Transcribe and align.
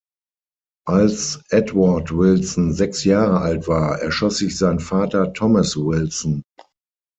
Als 0.87 1.43
Edward 1.49 2.09
Wilson 2.09 2.73
sechs 2.73 3.03
Jahre 3.03 3.39
alt 3.41 3.67
war, 3.67 3.99
erschoss 3.99 4.39
sich 4.39 4.57
sein 4.57 4.79
Vater 4.79 5.31
Thomas 5.31 5.77
Wilson. 5.77 6.41